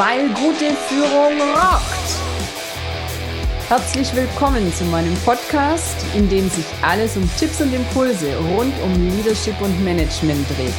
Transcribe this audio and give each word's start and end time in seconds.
weil 0.00 0.28
gute 0.30 0.74
Führung 0.88 1.38
rockt. 1.52 2.10
Herzlich 3.68 4.16
willkommen 4.16 4.72
zu 4.72 4.86
meinem 4.86 5.14
Podcast, 5.26 5.94
in 6.16 6.26
dem 6.26 6.48
sich 6.48 6.64
alles 6.80 7.18
um 7.18 7.30
Tipps 7.38 7.60
und 7.60 7.74
Impulse 7.74 8.34
rund 8.56 8.72
um 8.82 8.94
Leadership 9.10 9.60
und 9.60 9.84
Management 9.84 10.48
dreht. 10.56 10.72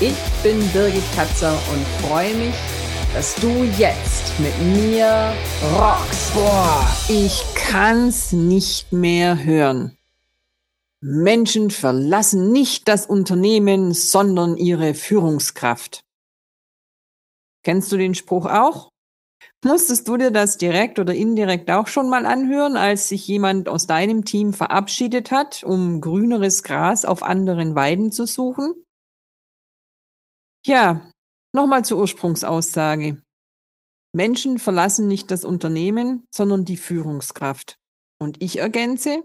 Ich 0.00 0.16
bin 0.42 0.58
Birgit 0.70 1.02
Katzer 1.14 1.52
und 1.52 2.08
freue 2.08 2.34
mich, 2.34 2.54
dass 3.12 3.34
du 3.34 3.50
jetzt 3.76 4.32
mit 4.40 4.58
mir 4.74 5.34
rockst. 5.74 6.32
Boah, 6.32 6.96
ich 7.10 7.42
kann's 7.56 8.32
nicht 8.32 8.90
mehr 8.90 9.44
hören. 9.44 9.98
Menschen 11.02 11.70
verlassen 11.70 12.52
nicht 12.52 12.88
das 12.88 13.04
Unternehmen, 13.04 13.92
sondern 13.92 14.56
ihre 14.56 14.94
Führungskraft. 14.94 16.05
Kennst 17.66 17.90
du 17.90 17.96
den 17.96 18.14
Spruch 18.14 18.46
auch? 18.46 18.90
Musstest 19.64 20.06
du 20.06 20.16
dir 20.16 20.30
das 20.30 20.56
direkt 20.56 21.00
oder 21.00 21.12
indirekt 21.12 21.68
auch 21.68 21.88
schon 21.88 22.08
mal 22.08 22.24
anhören, 22.24 22.76
als 22.76 23.08
sich 23.08 23.26
jemand 23.26 23.68
aus 23.68 23.88
deinem 23.88 24.24
Team 24.24 24.52
verabschiedet 24.52 25.32
hat, 25.32 25.64
um 25.64 26.00
grüneres 26.00 26.62
Gras 26.62 27.04
auf 27.04 27.24
anderen 27.24 27.74
Weiden 27.74 28.12
zu 28.12 28.24
suchen? 28.24 28.72
Ja, 30.64 31.10
nochmal 31.52 31.84
zur 31.84 31.98
Ursprungsaussage. 31.98 33.20
Menschen 34.14 34.60
verlassen 34.60 35.08
nicht 35.08 35.32
das 35.32 35.44
Unternehmen, 35.44 36.24
sondern 36.32 36.64
die 36.64 36.76
Führungskraft. 36.76 37.78
Und 38.20 38.40
ich 38.40 38.60
ergänze, 38.60 39.24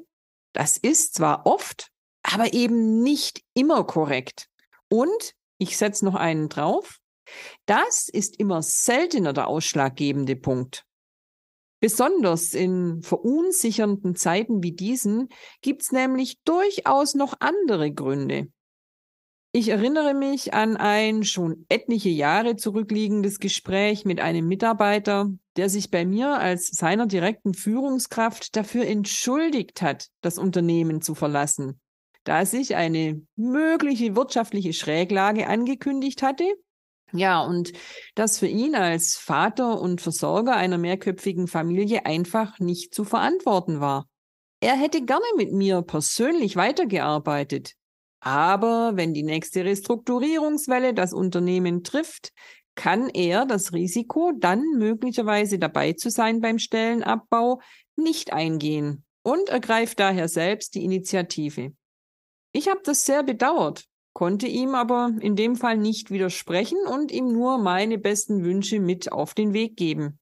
das 0.56 0.78
ist 0.78 1.14
zwar 1.14 1.46
oft, 1.46 1.92
aber 2.24 2.56
eben 2.56 3.04
nicht 3.04 3.44
immer 3.54 3.84
korrekt. 3.84 4.48
Und 4.90 5.36
ich 5.60 5.78
setze 5.78 6.06
noch 6.06 6.16
einen 6.16 6.50
drauf. 6.50 7.01
Das 7.66 8.10
ist 8.10 8.40
immer 8.40 8.62
seltener 8.62 9.34
der 9.34 9.48
ausschlaggebende 9.48 10.36
Punkt. 10.36 10.86
Besonders 11.82 12.54
in 12.54 13.02
verunsichernden 13.02 14.16
Zeiten 14.16 14.62
wie 14.62 14.74
diesen 14.74 15.30
gibt's 15.62 15.92
nämlich 15.92 16.40
durchaus 16.44 17.16
noch 17.16 17.34
andere 17.40 17.92
Gründe. 17.92 18.50
Ich 19.54 19.68
erinnere 19.68 20.14
mich 20.14 20.54
an 20.54 20.78
ein 20.78 21.26
schon 21.26 21.66
etliche 21.68 22.08
Jahre 22.08 22.56
zurückliegendes 22.56 23.40
Gespräch 23.40 24.06
mit 24.06 24.22
einem 24.22 24.48
Mitarbeiter, 24.48 25.30
der 25.58 25.70
sich 25.70 25.92
bei 25.92 26.06
mir 26.06 26.38
als 26.40 26.68
seiner 26.68 27.06
direkten 27.06 27.54
Führungskraft 27.54 28.56
dafür 28.56 28.88
entschuldigt 28.88 29.82
hat, 29.82 30.08
das 30.22 30.38
Unternehmen 30.38 31.02
zu 31.02 31.16
verlassen, 31.16 31.82
da 32.24 32.46
sich 32.46 32.76
eine 32.78 33.22
mögliche 33.36 34.16
wirtschaftliche 34.16 34.72
Schräglage 34.72 35.48
angekündigt 35.48 36.22
hatte. 36.22 36.46
Ja, 37.14 37.42
und 37.42 37.74
das 38.16 38.40
für 38.40 38.48
ihn 38.48 38.76
als 38.76 39.18
Vater 39.18 39.80
und 39.82 40.02
Versorger 40.02 40.56
einer 40.56 40.78
mehrköpfigen 40.78 41.48
Familie 41.48 42.06
einfach 42.06 42.60
nicht 42.60 42.94
zu 42.94 43.04
verantworten 43.04 43.80
war. 43.80 44.08
Er 44.62 44.76
hätte 44.76 45.04
gerne 45.04 45.26
mit 45.38 45.52
mir 45.52 45.82
persönlich 45.82 46.56
weitergearbeitet, 46.56 47.74
aber 48.20 48.92
wenn 48.96 49.14
die 49.14 49.24
nächste 49.24 49.66
Restrukturierungswelle 49.66 50.94
das 50.94 51.14
Unternehmen 51.14 51.84
trifft, 51.84 52.32
kann 52.76 53.10
er 53.10 53.46
das 53.46 53.74
Risiko, 53.74 54.32
dann 54.38 54.64
möglicherweise 54.78 55.60
dabei 55.60 55.94
zu 55.94 56.10
sein 56.10 56.40
beim 56.40 56.60
Stellenabbau, 56.60 57.60
nicht 57.96 58.32
eingehen 58.32 59.04
und 59.24 59.50
ergreift 59.50 60.00
daher 60.00 60.28
selbst 60.28 60.76
die 60.76 60.84
Initiative. 60.84 61.74
Ich 62.54 62.70
habe 62.70 62.82
das 62.84 63.06
sehr 63.06 63.24
bedauert, 63.24 63.86
konnte 64.14 64.48
ihm 64.48 64.76
aber 64.76 65.12
in 65.20 65.36
dem 65.36 65.56
Fall 65.56 65.78
nicht 65.78 66.12
widersprechen 66.12 66.80
und 66.86 67.12
ihm 67.12 67.32
nur 67.32 67.58
meine 67.58 67.98
besten 67.98 68.44
Wünsche 68.44 68.80
mit 68.80 69.12
auf 69.12 69.34
den 69.34 69.54
Weg 69.54 69.78
geben. 69.78 70.20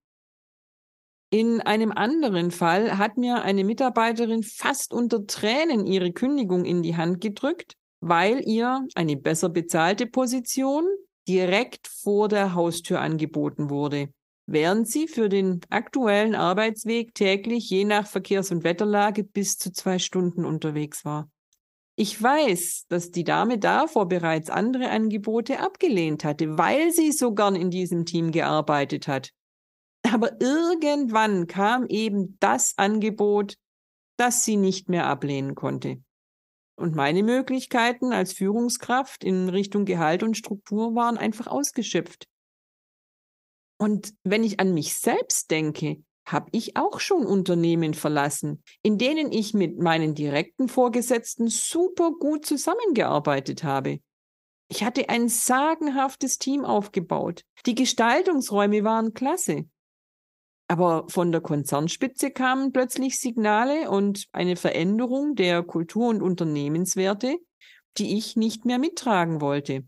In 1.32 1.62
einem 1.62 1.92
anderen 1.92 2.52
Fall 2.52 2.98
hat 2.98 3.18
mir 3.18 3.44
eine 3.44 3.64
Mitarbeiterin 3.64 4.44
fast 4.44 4.94
unter 4.94 5.28
Tränen 5.28 5.86
ihre 5.86 6.12
Kündigung 6.12 6.66
in 6.66 6.82
die 6.82 6.98
Hand 6.98 7.22
gedrückt 7.22 7.76
weil 8.02 8.48
ihr 8.48 8.88
eine 8.96 9.18
besser 9.18 9.50
bezahlte 9.50 10.08
Position 10.08 10.86
direkt 11.28 11.88
vor 11.88 12.28
der 12.28 12.54
Haustür 12.54 13.02
angeboten 13.02 13.70
wurde, 13.70 14.10
während 14.46 14.88
sie 14.88 15.08
für 15.08 15.30
den 15.30 15.62
aktuellen 15.70 16.36
Arbeitsweg 16.36 17.14
täglich 17.14 17.70
je 17.70 17.86
nach 17.86 18.08
Verkehrs- 18.08 18.52
und 18.52 18.64
Wetterlage 18.64 19.24
bis 19.24 19.58
zu 19.58 19.72
zwei 19.72 20.00
Stunden 20.00 20.46
unterwegs 20.46 21.06
war. 21.06 21.30
Ich 22.02 22.24
weiß, 22.24 22.86
dass 22.88 23.12
die 23.12 23.26
Dame 23.26 23.60
davor 23.60 24.08
bereits 24.08 24.50
andere 24.50 24.90
Angebote 24.90 25.60
abgelehnt 25.60 26.24
hatte, 26.24 26.58
weil 26.58 26.94
sie 26.94 27.12
so 27.12 27.34
gern 27.34 27.58
in 27.58 27.72
diesem 27.72 28.06
Team 28.06 28.32
gearbeitet 28.32 29.10
hat. 29.10 29.34
Aber 30.10 30.40
irgendwann 30.40 31.48
kam 31.48 31.88
eben 31.88 32.38
das 32.40 32.78
Angebot, 32.78 33.56
das 34.16 34.46
sie 34.46 34.56
nicht 34.56 34.88
mehr 34.88 35.08
ablehnen 35.08 35.56
konnte. 35.56 36.02
Und 36.78 36.96
meine 36.96 37.22
Möglichkeiten 37.22 38.14
als 38.14 38.32
Führungskraft 38.32 39.26
in 39.26 39.50
Richtung 39.50 39.84
Gehalt 39.84 40.24
und 40.24 40.38
Struktur 40.38 40.96
waren 40.96 41.18
einfach 41.18 41.48
ausgeschöpft. 41.48 42.30
Und 43.78 44.14
wenn 44.24 44.46
ich 44.46 44.62
an 44.62 44.74
mich 44.74 44.96
selbst 44.96 45.52
denke, 45.52 46.02
habe 46.32 46.50
ich 46.52 46.78
auch 46.78 47.00
schon 47.00 47.26
Unternehmen 47.26 47.94
verlassen, 47.94 48.64
in 48.82 48.98
denen 48.98 49.32
ich 49.32 49.54
mit 49.54 49.80
meinen 49.80 50.16
direkten 50.16 50.68
Vorgesetzten 50.68 51.48
super 51.48 52.12
gut 52.12 52.46
zusammengearbeitet 52.46 53.64
habe. 53.64 54.00
Ich 54.72 54.84
hatte 54.84 55.10
ein 55.10 55.30
sagenhaftes 55.30 56.38
Team 56.38 56.64
aufgebaut. 56.64 57.44
Die 57.66 57.76
Gestaltungsräume 57.76 58.84
waren 58.84 59.14
klasse. 59.14 59.66
Aber 60.68 61.06
von 61.10 61.32
der 61.32 61.42
Konzernspitze 61.42 62.30
kamen 62.30 62.72
plötzlich 62.72 63.20
Signale 63.20 63.90
und 63.90 64.28
eine 64.32 64.56
Veränderung 64.56 65.34
der 65.34 65.64
Kultur- 65.64 66.10
und 66.10 66.22
Unternehmenswerte, 66.22 67.38
die 67.98 68.16
ich 68.16 68.36
nicht 68.36 68.66
mehr 68.66 68.78
mittragen 68.78 69.42
wollte. 69.42 69.84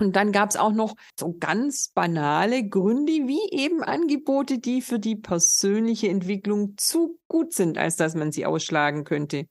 Und 0.00 0.16
dann 0.16 0.32
gab 0.32 0.50
es 0.50 0.56
auch 0.56 0.72
noch 0.72 0.94
so 1.18 1.36
ganz 1.38 1.88
banale 1.94 2.68
Gründe, 2.68 3.12
wie 3.12 3.50
eben 3.50 3.82
Angebote, 3.82 4.58
die 4.58 4.82
für 4.82 4.98
die 4.98 5.16
persönliche 5.16 6.08
Entwicklung 6.08 6.74
zu 6.76 7.18
gut 7.28 7.52
sind, 7.52 7.78
als 7.78 7.96
dass 7.96 8.14
man 8.14 8.32
sie 8.32 8.46
ausschlagen 8.46 9.04
könnte. 9.04 9.46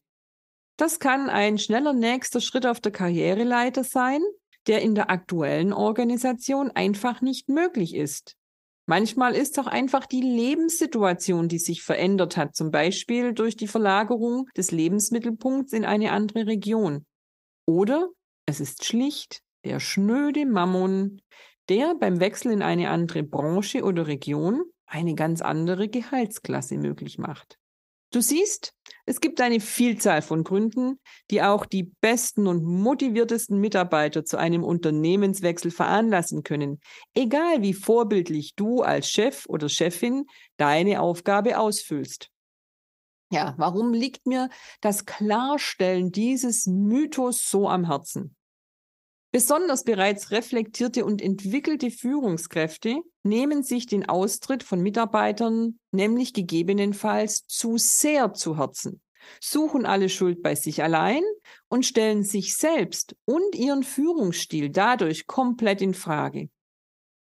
Das 0.78 1.00
kann 1.00 1.30
ein 1.30 1.58
schneller 1.58 1.94
nächster 1.94 2.42
Schritt 2.42 2.66
auf 2.66 2.80
der 2.80 2.92
Karriereleiter 2.92 3.84
sein, 3.84 4.22
der 4.68 4.82
in 4.82 4.96
der 4.96 5.10
aktuellen 5.10 5.74
Organisation 5.74 6.72
einfach 6.72 7.22
nicht 7.22 7.50
möglich 7.50 7.96
ist. 7.96 8.36
Manchmal 8.88 9.36
ist 9.36 9.60
auch 9.60 9.68
einfach 9.68 10.06
die 10.06 10.22
Lebenssituation, 10.22 11.48
die 11.48 11.60
sich 11.60 11.84
verändert 11.84 12.36
hat, 12.36 12.56
zum 12.56 12.72
Beispiel 12.72 13.34
durch 13.34 13.56
die 13.56 13.68
Verlagerung 13.68 14.50
des 14.58 14.72
Lebensmittelpunkts 14.72 15.72
in 15.74 15.86
eine 15.86 16.12
andere 16.12 16.48
Region. 16.48 17.06
Oder 17.66 18.10
es 18.46 18.60
ist 18.60 18.84
schlicht 18.84 19.42
der 19.66 19.80
schnöde 19.80 20.46
Mammon, 20.46 21.22
der 21.70 21.96
beim 21.96 22.20
Wechsel 22.20 22.52
in 22.52 22.62
eine 22.62 22.90
andere 22.90 23.24
Branche 23.24 23.84
oder 23.84 24.08
Region 24.08 24.64
eine 24.86 25.16
ganz 25.16 25.42
andere 25.42 25.88
Gehaltsklasse 25.88 26.78
möglich 26.78 27.18
macht. 27.18 27.58
Du 28.14 28.20
siehst, 28.20 28.74
es 29.06 29.22
gibt 29.22 29.40
eine 29.40 29.62
Vielzahl 29.62 30.22
von 30.22 30.44
Gründen, 30.44 31.00
die 31.30 31.42
auch 31.42 31.66
die 31.66 31.94
besten 32.02 32.46
und 32.46 32.66
motiviertesten 32.66 33.58
Mitarbeiter 33.58 34.26
zu 34.26 34.36
einem 34.38 34.66
Unternehmenswechsel 34.66 35.72
veranlassen 35.72 36.44
können, 36.44 36.82
egal 37.14 37.62
wie 37.62 37.74
vorbildlich 37.74 38.56
du 38.56 38.82
als 38.82 39.10
Chef 39.10 39.46
oder 39.48 39.70
Chefin 39.70 40.26
deine 40.58 41.00
Aufgabe 41.00 41.58
ausfüllst. 41.58 42.30
Ja, 43.32 43.56
warum 43.58 43.94
liegt 43.94 44.28
mir 44.28 44.50
das 44.82 45.06
Klarstellen 45.06 46.12
dieses 46.12 46.66
Mythos 46.68 47.50
so 47.50 47.70
am 47.70 47.86
Herzen? 47.86 48.36
Besonders 49.34 49.86
bereits 49.86 50.32
reflektierte 50.32 51.06
und 51.06 51.22
entwickelte 51.22 51.90
Führungskräfte 51.90 52.98
nehmen 53.24 53.64
sich 53.64 53.86
den 53.86 54.10
Austritt 54.10 54.62
von 54.62 54.82
Mitarbeitern 54.82 55.80
nämlich 55.92 56.34
gegebenenfalls 56.34 57.46
zu 57.48 57.78
sehr 57.78 58.34
zu 58.34 58.58
Herzen, 58.58 59.02
suchen 59.40 59.86
alle 59.86 60.10
Schuld 60.10 60.42
bei 60.44 60.56
sich 60.56 60.84
allein 60.84 61.24
und 61.70 61.86
stellen 61.86 62.24
sich 62.24 62.58
selbst 62.58 63.16
und 63.24 63.56
ihren 63.56 63.84
Führungsstil 63.84 64.70
dadurch 64.70 65.28
komplett 65.28 65.82
in 65.82 65.94
Frage. 65.94 66.50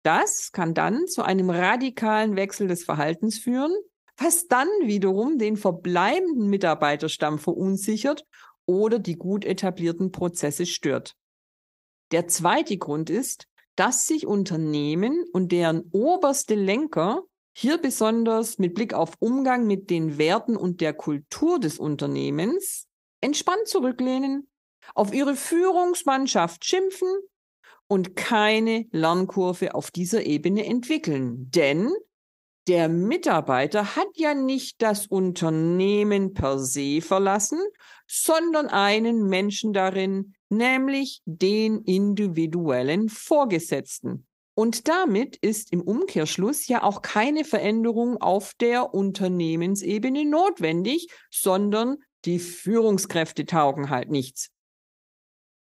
Das 0.04 0.54
kann 0.54 0.74
dann 0.74 1.06
zu 1.06 1.24
einem 1.24 1.50
radikalen 1.50 2.38
Wechsel 2.38 2.70
des 2.70 2.86
Verhaltens 2.86 3.40
führen, 3.40 3.74
was 4.16 4.48
dann 4.48 4.70
wiederum 4.84 5.38
den 5.38 5.58
verbleibenden 5.58 6.50
Mitarbeiterstamm 6.50 7.40
verunsichert 7.40 8.24
oder 8.66 9.00
die 9.00 9.16
gut 9.16 9.44
etablierten 9.44 10.14
Prozesse 10.14 10.66
stört. 10.66 11.18
Der 12.12 12.28
zweite 12.28 12.78
Grund 12.78 13.10
ist, 13.10 13.48
dass 13.76 14.08
sich 14.08 14.26
Unternehmen 14.26 15.26
und 15.32 15.52
deren 15.52 15.90
oberste 15.92 16.56
Lenker 16.56 17.24
hier 17.56 17.78
besonders 17.78 18.58
mit 18.58 18.74
Blick 18.74 18.94
auf 18.94 19.14
Umgang 19.20 19.68
mit 19.68 19.90
den 19.90 20.18
Werten 20.18 20.58
und 20.58 20.82
der 20.82 20.94
Kultur 20.94 21.60
des 21.60 21.78
Unternehmens 21.78 22.88
entspannt 23.22 23.68
zurücklehnen, 23.68 24.50
auf 24.96 25.14
ihre 25.14 25.36
Führungsmannschaft 25.36 26.66
schimpfen 26.66 27.10
und 27.88 28.16
keine 28.16 28.88
Lernkurve 28.92 29.76
auf 29.76 29.92
dieser 29.92 30.26
Ebene 30.26 30.66
entwickeln. 30.66 31.50
Denn 31.52 31.92
der 32.70 32.88
Mitarbeiter 32.88 33.96
hat 33.96 34.10
ja 34.16 34.36
nicht 34.36 34.84
das 34.84 35.08
Unternehmen 35.08 36.36
per 36.36 36.60
se 36.60 37.02
verlassen, 37.02 37.60
sondern 38.08 38.68
einen 38.68 39.28
Menschen 39.28 39.74
darin, 39.74 40.36
nämlich 40.50 41.24
den 41.26 41.82
individuellen 41.82 43.10
Vorgesetzten. 43.10 44.28
Und 44.54 44.88
damit 44.88 45.36
ist 45.38 45.74
im 45.74 45.82
Umkehrschluss 45.82 46.68
ja 46.68 46.84
auch 46.84 47.02
keine 47.02 47.44
Veränderung 47.44 48.18
auf 48.18 48.54
der 48.54 48.94
Unternehmensebene 48.94 50.26
notwendig, 50.26 51.08
sondern 51.32 51.98
die 52.26 52.38
Führungskräfte 52.38 53.46
taugen 53.46 53.90
halt 53.90 54.12
nichts. 54.12 54.52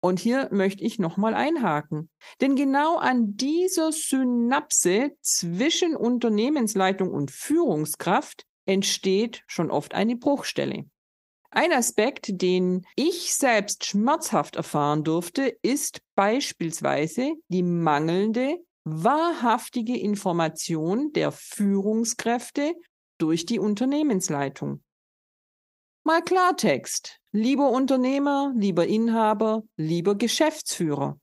Und 0.01 0.19
hier 0.19 0.49
möchte 0.51 0.83
ich 0.83 0.99
nochmal 0.99 1.35
einhaken. 1.35 2.09
Denn 2.41 2.57
genau 2.57 2.97
an 2.97 3.37
dieser 3.37 3.93
Synapse 3.93 5.13
zwischen 5.21 5.95
Unternehmensleitung 5.95 7.11
und 7.11 7.31
Führungskraft 7.31 8.45
entsteht 8.65 9.43
schon 9.47 9.71
oft 9.71 9.95
eine 9.95 10.17
Bruchstelle. 10.17 10.87
Ein 11.51 11.73
Aspekt, 11.73 12.41
den 12.41 12.87
ich 12.95 13.35
selbst 13.35 13.85
schmerzhaft 13.85 14.57
erfahren 14.57 15.03
durfte, 15.03 15.57
ist 15.63 16.01
beispielsweise 16.15 17.35
die 17.49 17.65
mangelnde, 17.65 18.57
wahrhaftige 18.85 19.99
Information 19.99 21.13
der 21.13 21.33
Führungskräfte 21.33 22.75
durch 23.19 23.47
die 23.47 23.59
Unternehmensleitung. 23.59 24.83
Mal 26.05 26.23
Klartext. 26.23 27.20
Lieber 27.33 27.71
Unternehmer, 27.71 28.53
lieber 28.57 28.87
Inhaber, 28.87 29.63
lieber 29.77 30.17
Geschäftsführer. 30.17 31.21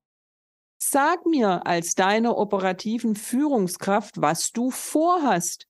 Sag 0.77 1.25
mir 1.25 1.65
als 1.65 1.95
deiner 1.95 2.37
operativen 2.37 3.15
Führungskraft, 3.15 4.21
was 4.21 4.51
du 4.51 4.71
vorhast. 4.71 5.67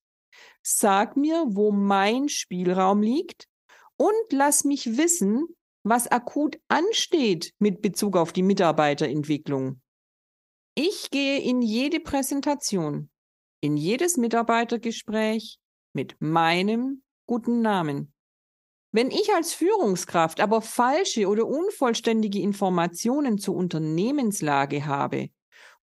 Sag 0.62 1.18
mir, 1.18 1.46
wo 1.48 1.72
mein 1.72 2.30
Spielraum 2.30 3.02
liegt 3.02 3.48
und 3.96 4.14
lass 4.32 4.64
mich 4.64 4.98
wissen, 4.98 5.48
was 5.84 6.08
akut 6.08 6.60
ansteht 6.68 7.54
mit 7.58 7.82
Bezug 7.82 8.16
auf 8.16 8.32
die 8.32 8.44
Mitarbeiterentwicklung. 8.44 9.82
Ich 10.76 11.10
gehe 11.10 11.40
in 11.40 11.64
jede 11.64 12.00
Präsentation, 12.00 13.10
in 13.62 13.78
jedes 13.78 14.18
Mitarbeitergespräch 14.18 15.58
mit 15.94 16.16
meinem 16.20 17.02
guten 17.26 17.62
Namen. 17.62 18.14
Wenn 18.92 19.12
ich 19.12 19.34
als 19.34 19.54
Führungskraft 19.54 20.40
aber 20.40 20.62
falsche 20.62 21.28
oder 21.28 21.46
unvollständige 21.46 22.40
Informationen 22.40 23.38
zur 23.38 23.56
Unternehmenslage 23.56 24.86
habe 24.86 25.30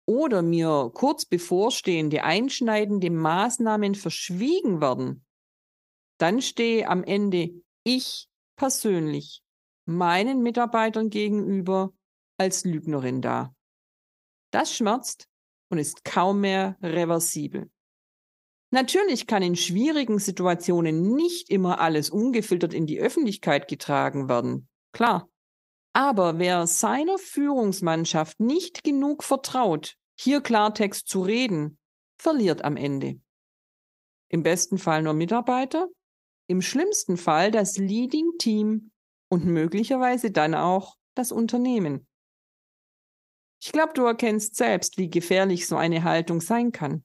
oder 0.07 0.43
mir 0.43 0.91
kurz 0.95 1.25
bevorstehende 1.27 2.25
einschneidende 2.25 3.11
Maßnahmen 3.11 3.95
verschwiegen 3.95 4.81
werden, 4.81 5.25
dann 6.19 6.41
stehe 6.41 6.89
am 6.89 7.05
Ende 7.05 7.51
ich 7.85 8.29
persönlich 8.57 9.43
meinen 9.87 10.43
Mitarbeitern 10.43 11.11
gegenüber 11.11 11.93
als 12.39 12.65
Lügnerin 12.65 13.21
da. 13.21 13.55
Das 14.51 14.75
schmerzt 14.75 15.29
und 15.69 15.79
ist 15.79 16.05
kaum 16.05 16.41
mehr 16.41 16.79
reversibel. 16.83 17.71
Natürlich 18.75 19.29
kann 19.29 19.45
in 19.45 19.55
schwierigen 19.55 20.19
Situationen 20.19 21.15
nicht 21.15 21.49
immer 21.49 21.79
alles 21.79 22.11
ungefiltert 22.11 22.75
in 22.75 22.89
die 22.89 22.99
Öffentlichkeit 22.99 23.69
getragen 23.69 24.29
werden. 24.29 24.69
Klar. 24.91 25.31
Aber 25.93 26.41
wer 26.41 26.67
seiner 26.67 27.19
Führungsmannschaft 27.19 28.41
nicht 28.41 28.83
genug 28.83 29.23
vertraut, 29.23 29.95
hier 30.19 30.41
Klartext 30.41 31.07
zu 31.07 31.23
reden, 31.23 31.79
verliert 32.19 32.65
am 32.65 32.77
Ende. 32.77 33.21
Im 34.29 34.43
besten 34.43 34.79
Fall 34.79 35.05
nur 35.05 35.15
Mitarbeiter, 35.15 35.87
im 36.49 36.61
schlimmsten 36.61 37.17
Fall 37.17 37.53
das 37.53 37.79
Leading 37.79 38.39
Team 38.39 38.91
und 39.29 39.45
möglicherweise 39.45 40.33
dann 40.33 40.57
auch 40.57 40.97
das 41.15 41.31
Unternehmen. 41.31 42.09
Ich 43.63 43.71
glaube, 43.71 43.93
du 43.93 44.05
erkennst 44.05 44.57
selbst, 44.57 44.99
wie 44.99 45.11
gefährlich 45.11 45.69
so 45.69 45.77
eine 45.77 46.03
Haltung 46.03 46.41
sein 46.41 46.73
kann. 46.73 47.05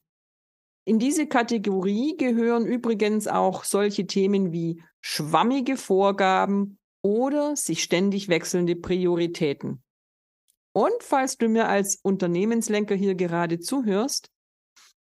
In 0.85 0.99
diese 0.99 1.27
Kategorie 1.27 2.15
gehören 2.17 2.65
übrigens 2.65 3.27
auch 3.27 3.63
solche 3.63 4.07
Themen 4.07 4.51
wie 4.51 4.81
schwammige 5.01 5.77
Vorgaben 5.77 6.79
oder 7.01 7.55
sich 7.55 7.83
ständig 7.83 8.27
wechselnde 8.29 8.75
Prioritäten. 8.75 9.83
Und 10.73 11.01
falls 11.01 11.37
du 11.37 11.49
mir 11.49 11.67
als 11.67 11.99
Unternehmenslenker 12.01 12.95
hier 12.95 13.15
gerade 13.15 13.59
zuhörst, 13.59 14.29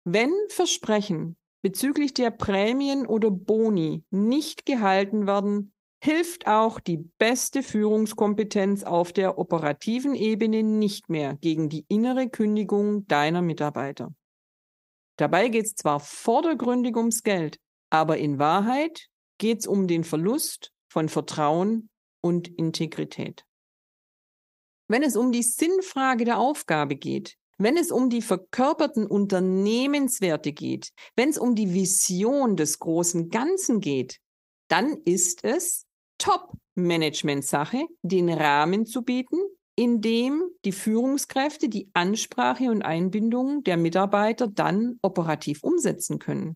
wenn 0.03 0.31
Versprechen 0.49 1.37
bezüglich 1.61 2.13
der 2.13 2.31
Prämien 2.31 3.05
oder 3.05 3.29
Boni 3.29 4.03
nicht 4.09 4.65
gehalten 4.65 5.27
werden, 5.27 5.73
hilft 6.03 6.47
auch 6.47 6.79
die 6.79 6.97
beste 6.97 7.61
Führungskompetenz 7.61 8.83
auf 8.83 9.13
der 9.13 9.37
operativen 9.37 10.15
Ebene 10.15 10.63
nicht 10.63 11.09
mehr 11.09 11.35
gegen 11.35 11.69
die 11.69 11.85
innere 11.87 12.29
Kündigung 12.29 13.05
deiner 13.07 13.43
Mitarbeiter. 13.43 14.11
Dabei 15.21 15.49
geht 15.49 15.65
es 15.67 15.75
zwar 15.75 15.99
vordergründig 15.99 16.97
ums 16.97 17.21
Geld, 17.21 17.59
aber 17.91 18.17
in 18.17 18.39
Wahrheit 18.39 19.05
geht 19.37 19.59
es 19.59 19.67
um 19.67 19.87
den 19.87 20.03
Verlust 20.03 20.71
von 20.91 21.09
Vertrauen 21.09 21.91
und 22.21 22.47
Integrität. 22.47 23.45
Wenn 24.87 25.03
es 25.03 25.15
um 25.15 25.31
die 25.31 25.43
Sinnfrage 25.43 26.25
der 26.25 26.39
Aufgabe 26.39 26.95
geht, 26.95 27.35
wenn 27.59 27.77
es 27.77 27.91
um 27.91 28.09
die 28.09 28.23
verkörperten 28.23 29.05
Unternehmenswerte 29.05 30.53
geht, 30.53 30.89
wenn 31.15 31.29
es 31.29 31.37
um 31.37 31.53
die 31.53 31.71
Vision 31.71 32.55
des 32.55 32.79
großen 32.79 33.29
Ganzen 33.29 33.79
geht, 33.79 34.17
dann 34.69 34.97
ist 35.05 35.43
es 35.43 35.85
Top-Management-Sache, 36.17 37.85
den 38.01 38.27
Rahmen 38.27 38.87
zu 38.87 39.03
bieten, 39.03 39.37
indem 39.81 40.43
die 40.63 40.73
Führungskräfte 40.73 41.67
die 41.67 41.89
Ansprache 41.93 42.69
und 42.69 42.83
Einbindung 42.83 43.63
der 43.63 43.77
Mitarbeiter 43.77 44.45
dann 44.47 44.99
operativ 45.01 45.63
umsetzen 45.63 46.19
können. 46.19 46.55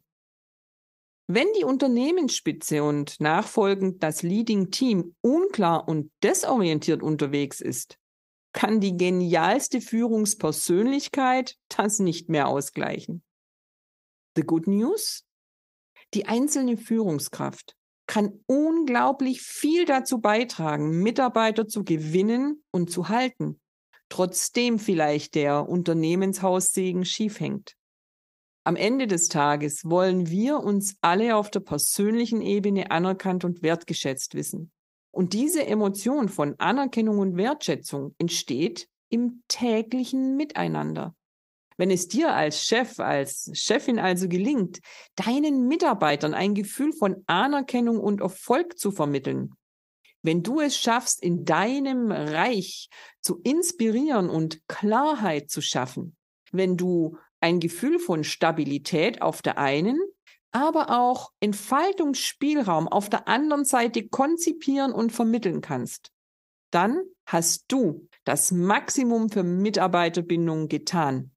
Wenn 1.25 1.48
die 1.57 1.63
Unternehmensspitze 1.63 2.83
und 2.83 3.19
nachfolgend 3.19 4.04
das 4.04 4.22
Leading 4.22 4.69
Team 4.69 5.16
unklar 5.22 5.88
und 5.88 6.12
desorientiert 6.22 7.01
unterwegs 7.01 7.62
ist, 7.62 7.98
kann 8.54 8.80
die 8.80 8.95
genialste 8.95 9.81
Führungspersönlichkeit 9.81 11.58
das 11.67 11.98
nicht 11.98 12.29
mehr 12.29 12.48
ausgleichen. 12.48 13.24
The 14.36 14.44
good 14.44 14.67
news? 14.67 15.25
Die 16.13 16.27
einzelne 16.27 16.77
Führungskraft 16.77 17.75
kann 18.08 18.40
unglaublich 18.46 19.42
viel 19.42 19.86
dazu 19.86 20.20
beitragen, 20.20 21.02
Mitarbeiter 21.02 21.68
zu 21.68 21.84
gewinnen 21.84 22.64
und 22.72 22.92
zu 22.92 23.10
halten, 23.10 23.60
trotzdem 24.10 24.80
vielleicht 24.80 25.36
der 25.36 25.68
Unternehmenshaussegen 25.68 27.06
schief 27.06 27.40
hängt. 27.40 27.76
Am 28.64 28.76
Ende 28.76 29.06
des 29.06 29.28
Tages 29.28 29.86
wollen 29.86 30.30
wir 30.30 30.60
uns 30.60 30.96
alle 31.02 31.36
auf 31.36 31.52
der 31.52 31.60
persönlichen 31.60 32.42
Ebene 32.42 32.90
anerkannt 32.90 33.46
und 33.46 33.62
wertgeschätzt 33.62 34.34
wissen. 34.34 34.72
Und 35.12 35.34
diese 35.34 35.66
Emotion 35.66 36.30
von 36.30 36.56
Anerkennung 36.58 37.20
und 37.20 37.38
Wertschätzung 37.38 38.16
entsteht 38.18 38.88
im 39.10 39.44
täglichen 39.48 40.36
Miteinander. 40.36 41.16
Wenn 41.77 41.91
es 41.91 42.08
dir 42.08 42.34
als 42.34 42.63
Chef, 42.65 43.00
als 43.00 43.51
Chefin 43.53 44.00
also 44.00 44.29
gelingt, 44.29 44.79
deinen 45.15 45.67
Mitarbeitern 45.67 46.34
ein 46.34 46.53
Gefühl 46.53 46.94
von 46.94 47.24
Anerkennung 47.27 48.00
und 48.00 48.22
Erfolg 48.22 48.79
zu 48.79 48.91
vermitteln, 48.91 49.53
wenn 50.22 50.41
du 50.41 50.60
es 50.60 50.77
schaffst, 50.77 51.22
in 51.22 51.46
deinem 51.46 52.12
Reich 52.12 52.89
zu 53.22 53.39
inspirieren 53.44 54.29
und 54.29 54.67
Klarheit 54.67 55.51
zu 55.51 55.62
schaffen, 55.62 56.15
wenn 56.51 56.77
du 56.77 57.17
ein 57.41 57.60
Gefühl 57.60 58.00
von 58.00 58.24
Stabilität 58.24 59.22
auf 59.22 59.41
der 59.41 59.60
einen, 59.60 60.00
aber 60.51 60.89
auch 60.89 61.32
Entfaltungsspielraum 61.41 62.88
auf 62.88 63.10
der 63.10 63.27
anderen 63.27 63.65
Seite 63.65 64.08
konzipieren 64.08 64.94
und 64.94 65.12
vermitteln 65.12 65.62
kannst, 65.62 66.12
dann 66.72 67.01
hast 67.25 67.65
du 67.67 68.08
das 68.24 68.51
Maximum 68.51 69.29
für 69.29 69.44
Mitarbeiterbindung 69.44 70.70
getan. 70.70 71.35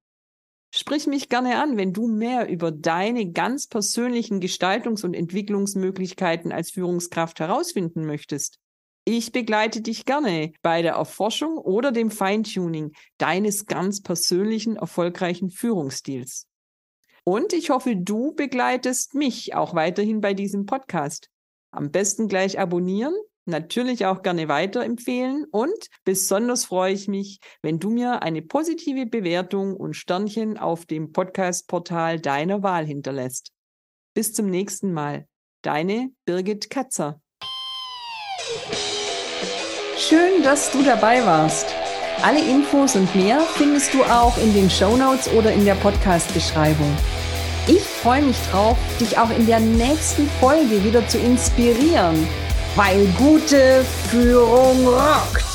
Sprich 0.70 1.06
mich 1.06 1.28
gerne 1.28 1.62
an, 1.62 1.76
wenn 1.76 1.92
du 1.92 2.06
mehr 2.06 2.48
über 2.48 2.70
deine 2.70 3.30
ganz 3.30 3.66
persönlichen 3.66 4.40
Gestaltungs- 4.40 5.04
und 5.04 5.14
Entwicklungsmöglichkeiten 5.14 6.52
als 6.52 6.70
Führungskraft 6.70 7.40
herausfinden 7.40 8.04
möchtest. 8.04 8.58
Ich 9.04 9.32
begleite 9.32 9.80
dich 9.80 10.04
gerne 10.04 10.52
bei 10.60 10.82
der 10.82 10.92
Erforschung 10.92 11.56
oder 11.56 11.92
dem 11.92 12.10
Feintuning 12.10 12.92
deines 13.16 13.64
ganz 13.64 14.02
persönlichen, 14.02 14.76
erfolgreichen 14.76 15.48
Führungsstils. 15.48 16.46
Und 17.24 17.54
ich 17.54 17.70
hoffe, 17.70 17.96
du 17.96 18.34
begleitest 18.34 19.14
mich 19.14 19.54
auch 19.54 19.74
weiterhin 19.74 20.20
bei 20.20 20.34
diesem 20.34 20.66
Podcast. 20.66 21.30
Am 21.70 21.90
besten 21.90 22.28
gleich 22.28 22.58
abonnieren, 22.58 23.14
natürlich 23.48 24.06
auch 24.06 24.22
gerne 24.22 24.48
weiterempfehlen 24.48 25.44
und 25.50 25.88
besonders 26.04 26.66
freue 26.66 26.92
ich 26.92 27.08
mich, 27.08 27.40
wenn 27.62 27.78
du 27.78 27.90
mir 27.90 28.22
eine 28.22 28.42
positive 28.42 29.06
Bewertung 29.06 29.74
und 29.76 29.94
Sternchen 29.94 30.58
auf 30.58 30.86
dem 30.86 31.12
Podcast-Portal 31.12 32.20
deiner 32.20 32.62
Wahl 32.62 32.86
hinterlässt. 32.86 33.52
Bis 34.14 34.32
zum 34.32 34.50
nächsten 34.50 34.92
Mal. 34.92 35.26
Deine 35.62 36.10
Birgit 36.24 36.70
Katzer. 36.70 37.20
Schön, 39.96 40.42
dass 40.42 40.70
du 40.70 40.82
dabei 40.82 41.24
warst. 41.26 41.66
Alle 42.22 42.40
Infos 42.40 42.96
und 42.96 43.14
mehr 43.14 43.40
findest 43.40 43.94
du 43.94 44.02
auch 44.04 44.36
in 44.38 44.52
den 44.54 44.70
Show 44.70 44.96
Notes 44.96 45.28
oder 45.32 45.52
in 45.52 45.64
der 45.64 45.74
Podcast-Beschreibung. 45.74 46.96
Ich 47.68 47.82
freue 47.82 48.22
mich 48.22 48.38
drauf, 48.50 48.78
dich 48.98 49.18
auch 49.18 49.30
in 49.30 49.46
der 49.46 49.60
nächsten 49.60 50.26
Folge 50.40 50.82
wieder 50.82 51.06
zu 51.06 51.18
inspirieren, 51.18 52.26
weil 52.76 53.06
gute 53.16 53.84
Führung 54.10 54.86
rockt. 54.88 55.47